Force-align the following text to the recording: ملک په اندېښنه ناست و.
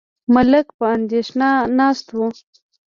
ملک 0.33 0.67
په 0.77 0.85
اندېښنه 0.97 1.49
ناست 1.77 2.07
و. 2.17 2.19